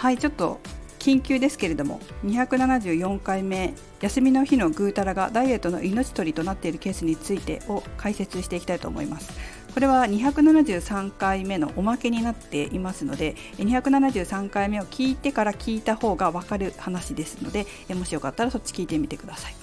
[0.00, 0.60] はいちょっと
[0.98, 9.30] 緊急ですけれども274回目休みの日のぐうたらがダイエットの命取りとなっているケースについてを解説していきたいと思います。
[9.74, 19.54] これは273回目のおまけになっていますので273回目を聞いてから聞いた方が分かる話ですのでもしよかったらそっち聞いてみてください。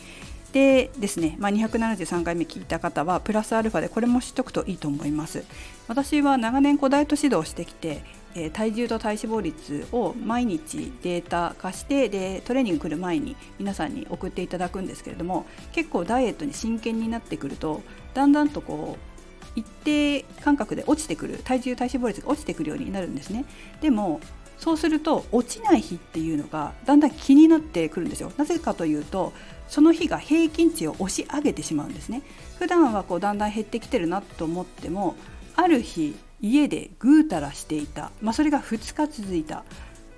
[0.54, 5.44] でですね、まあ、273回目聞いた方はプラスアルファでこれも知っておくといいと思います。
[5.88, 8.04] 私は長年ダイエット指導をしてきて
[8.40, 17.82] え体重と体脂肪率を毎日データ化してでトレーニング来る前に皆さんに送っていただくんですけれども結構ダイエットに真剣になってくると
[18.14, 23.46] だんだんとこう一定間隔で落ちてくる体重体脂肪率が落ちてくるようになるんですね。
[23.82, 24.22] でも
[24.60, 28.32] そうすると落ちない日っていうのがだんだん気になってくるんですよ。
[28.38, 29.34] なぜかというと
[29.68, 32.22] その日が平均値を押し上げてしまうんですね。
[32.60, 35.16] 普段はこうだんだん減ってきてるなと思っても
[35.56, 39.64] ある日家でぐうたらしていた、まあ、それが2日続いた、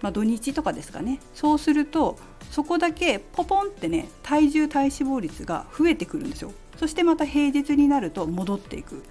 [0.02, 1.20] まあ、土日とかですかね。
[1.34, 2.18] そうすると
[2.52, 6.52] そこだけポポンってね体重体脂肪率が増えてくるんですよ。
[6.78, 9.04] そしてまた平日になると戻っていく。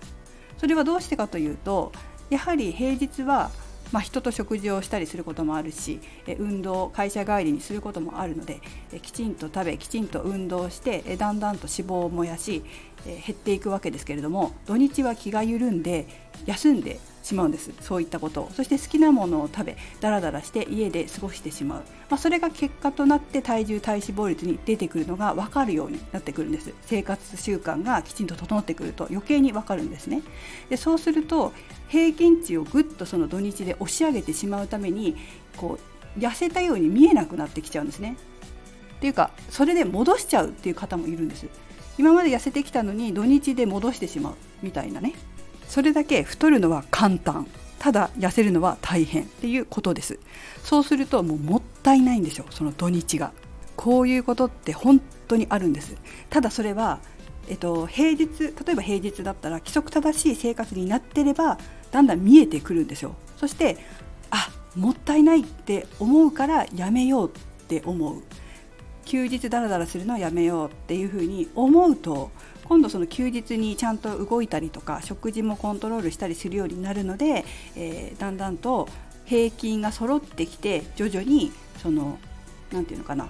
[0.58, 1.92] それはどうしてかというと
[2.30, 3.50] やはり平日は
[3.92, 6.00] まあ、人と食事をしたりすることもあるし
[6.38, 8.60] 運動会社帰りにすることもあるので
[9.02, 12.62] きちんと食べきちんと運動してだんだんと脂肪を燃やし
[13.04, 16.06] 減っていくわけですけれども土日は気が緩んで
[16.46, 17.72] 休んでしまうんです。
[17.80, 26.72] そういったことそして好きなものを食べダラダラして家で過ごしてしまう、まあ、それが結果となって体重体脂肪率に出てくるのが分かるようになってくるんです。
[26.82, 30.22] 生活習慣がきちんと整ってくると余計に分かるんですね。
[30.70, 31.52] でそうすると
[31.88, 35.16] 平均値をぐっとその土日で押し上げてしまうために
[35.56, 35.78] こ
[36.16, 38.16] う痩せたように見えなくなってきちゃうんですね。
[38.96, 41.46] っていうかそれで戻しちゃうっていう方もいるんです。
[41.98, 45.14] 今まで痩せてきたのに土日で戻してしまうみたいなね。
[45.68, 47.46] それだけ太るのは簡単。
[47.78, 50.18] ただ痩せるのは大変っていうことです。
[50.64, 53.32] そうするともうもったいないんですよその土日が。
[53.76, 55.94] こういうことって本当にあるんです。
[56.28, 56.98] ただそれは
[57.48, 61.58] えっと、平日例えば平日だったら規則正しい生活になってれば
[61.90, 63.14] だんだん見えてくるんですよ。
[63.36, 63.78] そして
[64.30, 67.32] あもったいないって思うからやめようっ
[67.66, 68.22] て思う。
[69.08, 72.30] 休日ダラダラするのはやめようっていうふうに思うと
[72.64, 78.86] 今度その休日にちゃんと動いたりとか食事もコントロールしたりするようになるので、えー、だんだんと
[79.24, 82.18] 平均が揃ってきて徐々にその
[82.70, 83.28] 何て言うのかな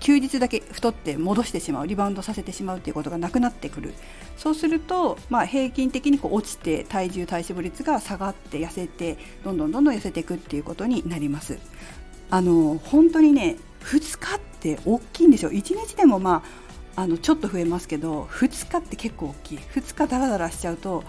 [0.00, 3.94] 休日だけ太って戻してしまうリバウンドさせてしまうということがなくなってくる。
[4.36, 11.60] そうすると、まあ、平均的にこう落ちて体重体脂肪率が下がって痩せてどんどんどんどん痩せていくっていうことになります。
[12.30, 14.40] あの本当にね2日
[14.70, 15.50] って大きいんですよ。
[15.50, 16.44] 1日でもま
[16.96, 19.58] ああのちょっと増えますけど2日って結構大きい。
[19.58, 21.02] 2日ダラダラしちゃうと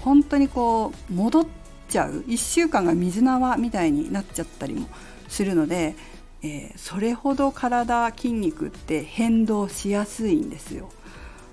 [0.00, 1.46] 本当にこう戻っ
[1.88, 2.24] ちゃう。
[2.28, 4.86] 1週間が水縄みたいになっちゃったりも
[5.28, 5.96] するので、
[6.42, 10.90] えー、それほど体筋肉って変動しやすいんですよ。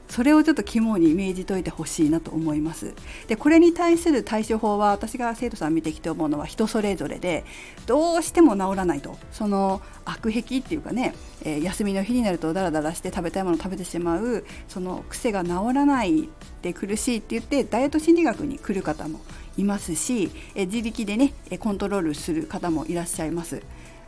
[0.09, 2.93] それをちょっと肝にイメージといてほしいなと思います
[3.27, 7.45] でこれに対する対処法は私が生徒さん見てきて思うのは人それぞれで
[7.85, 11.13] どうしても治らないとその悪癖っていうかね、
[11.43, 16.29] えー、休みの日になるとダラダラして食べたいものを食べてしまうその癖が治らない
[16.61, 19.19] で苦しいって言ってダイエット心理学に来る方も
[19.57, 23.61] いますし、えー、自力でねコントロールする方もいらっしゃいます。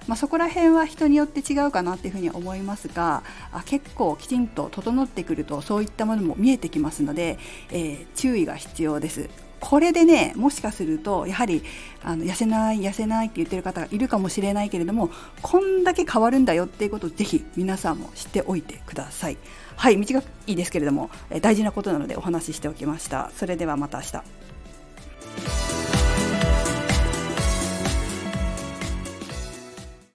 [0.10, 3.22] まあ、そこら辺は人によって違うかなっていうふうに思いますが
[3.52, 7.38] あ結構きちんと整ってくるとそういったものも見えてきますので、
[7.70, 9.30] えー、注意が必要です。
[9.60, 11.62] これでねもしかするとやはり
[12.02, 15.12] あの痩せない痩せないって言ってる方がいるかもしれないけれども
[15.42, 19.38] こんだけ変わるんだよっていうことをぜひ皆さんも知っておいてください。
[19.76, 21.12] はい短いですけれども
[21.42, 23.30] 大事なことなのでお話ししておきました。
[23.36, 24.49] それではまた明日。